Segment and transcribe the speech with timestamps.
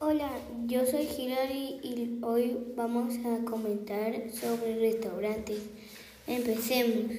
[0.00, 0.30] Hola,
[0.66, 5.58] yo soy Hilary y hoy vamos a comentar sobre restaurantes.
[6.28, 7.16] Empecemos.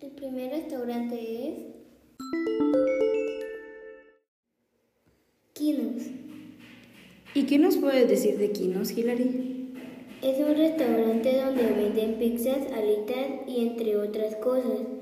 [0.00, 1.58] El primer restaurante es
[5.52, 6.02] Kinos.
[7.34, 9.74] ¿Y qué nos puedes decir de Kinos, Hilary?
[10.22, 14.95] Es un restaurante donde venden pizzas, alitas y entre otras cosas.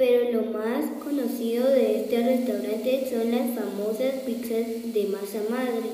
[0.00, 5.90] Pero lo más conocido de este restaurante son las famosas pizzas de masa madre,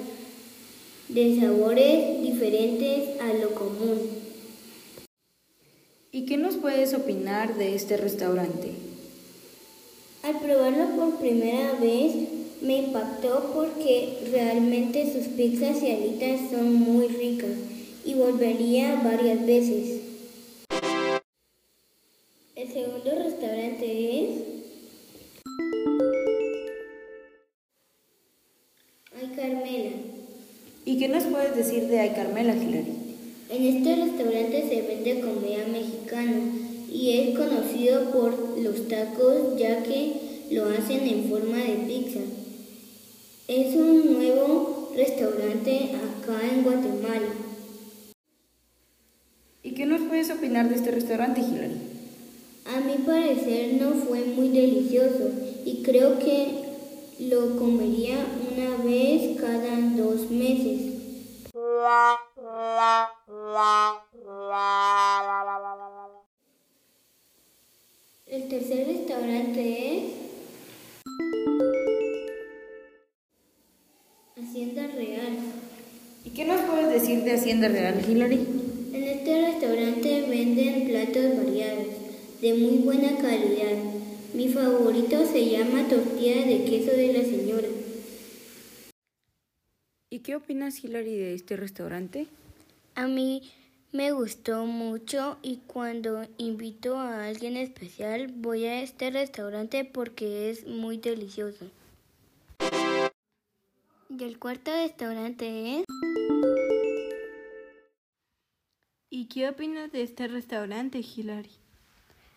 [1.08, 3.98] de sabores diferentes a lo común.
[6.12, 8.74] ¿Y qué nos puedes opinar de este restaurante?
[10.22, 12.14] Al probarlo por primera vez
[12.62, 17.56] me impactó porque realmente sus pizzas y alitas son muy ricas
[18.04, 19.96] y volvería varias veces.
[22.54, 24.30] El segundo restaurante es
[29.18, 29.90] Ay Carmela.
[30.84, 32.94] ¿Y qué nos puedes decir de Ay Carmela, Hilary?
[33.50, 36.40] En este restaurante se vende comida mexicana
[36.90, 40.14] y es conocido por los tacos ya que
[40.50, 42.20] lo hacen en forma de pizza.
[43.48, 47.34] Es un nuevo restaurante acá en Guatemala.
[49.62, 51.95] ¿Y qué nos puedes opinar de este restaurante, Hilary?
[52.74, 55.30] A mi parecer no fue muy delicioso
[55.64, 56.64] y creo que
[57.20, 58.18] lo comería
[58.52, 60.96] una vez cada dos meses.
[68.26, 70.12] El tercer restaurante es
[74.36, 75.38] Hacienda Real.
[76.24, 78.46] ¿Y qué nos puedes decir de Hacienda Real, Hilary?
[78.92, 81.86] En este restaurante venden platos variados,
[82.46, 83.76] de muy buena calidad.
[84.32, 87.66] Mi favorito se llama tortilla de queso de la señora.
[90.10, 92.28] ¿Y qué opinas, Hilary, de este restaurante?
[92.94, 93.50] A mí
[93.90, 100.68] me gustó mucho y cuando invito a alguien especial voy a este restaurante porque es
[100.68, 101.66] muy delicioso.
[104.08, 105.84] Y el cuarto restaurante es...
[109.10, 111.65] ¿Y qué opinas de este restaurante, Hilary?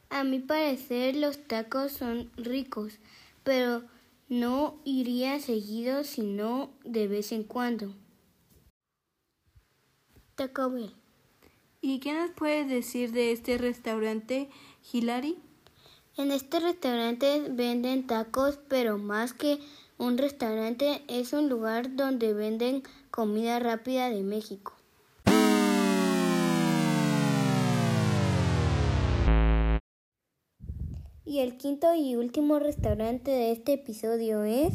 [0.10, 2.98] A mi parecer los tacos son ricos,
[3.44, 3.84] pero
[4.28, 7.94] no iría seguido sino de vez en cuando.
[10.34, 10.94] Taco Bell.
[11.82, 14.50] ¿Y qué nos puedes decir de este restaurante,
[14.92, 15.38] Hilary?
[16.18, 19.60] En este restaurante venden tacos, pero más que
[20.00, 24.79] un restaurante es un lugar donde venden comida rápida de México.
[31.30, 34.74] Y el quinto y último restaurante de este episodio es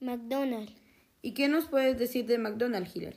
[0.00, 0.74] McDonald's.
[1.22, 3.16] ¿Y qué nos puedes decir de McDonald's, Hilary?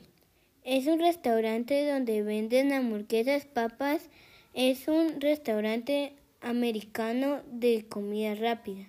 [0.64, 4.08] Es un restaurante donde venden hamburguesas, papas.
[4.54, 8.86] Es un restaurante americano de comida rápida.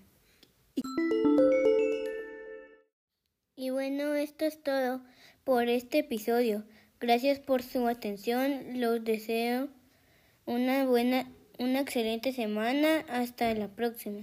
[3.58, 5.02] Y bueno, esto es todo
[5.44, 6.64] por este episodio.
[7.02, 8.80] Gracias por su atención.
[8.80, 9.68] Los deseo
[10.46, 11.30] una buena,
[11.60, 13.06] una excelente semana.
[13.10, 14.20] Hasta la próxima.